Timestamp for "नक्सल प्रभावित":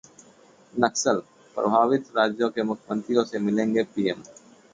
0.73-2.07